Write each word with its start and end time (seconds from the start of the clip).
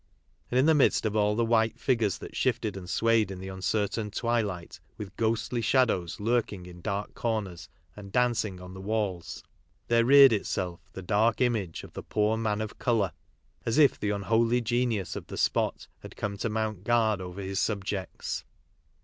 And 0.49 0.57
in 0.57 0.65
the 0.65 0.73
midst 0.73 1.05
of 1.05 1.15
all 1.15 1.35
the 1.35 1.45
white 1.45 1.79
figures 1.79 2.17
that 2.17 2.35
shifted 2.35 2.75
and 2.75 2.89
swayed 2.89 3.29
in 3.29 3.37
the 3.37 3.51
un 3.51 3.61
certain 3.61 4.09
twilight, 4.09 4.79
with 4.97 5.15
ghostly 5.15 5.61
shadows 5.61 6.19
lurk 6.19 6.51
ing 6.51 6.65
in 6.65 6.81
dark 6.81 7.13
corners 7.13 7.69
and 7.95 8.11
dancing 8.11 8.59
on 8.59 8.73
the 8.73 8.81
walls, 8.81 9.43
there 9.89 10.03
reared 10.03 10.33
itself 10.33 10.89
the 10.93 11.03
dark 11.03 11.39
image 11.39 11.83
of 11.83 11.93
the 11.93 12.01
poor 12.01 12.35
Man 12.35 12.61
of 12.61 12.79
Colour, 12.79 13.11
as 13.63 13.77
if 13.77 13.99
the 13.99 14.09
unholy 14.09 14.59
Genius 14.59 15.15
of 15.15 15.27
the 15.27 15.37
spot 15.37 15.87
had 15.99 16.15
come 16.15 16.35
to 16.37 16.49
mount 16.49 16.83
guard 16.83 17.21
over 17.21 17.43
his 17.43 17.59
subjects. 17.59 18.43